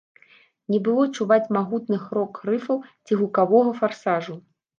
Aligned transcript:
Не 0.75 0.77
было 0.87 1.03
чуваць 1.17 1.51
магутных 1.57 2.07
рок-рыфаў 2.19 2.81
ці 3.05 3.19
гукавога 3.21 3.77
фарсажу. 3.83 4.35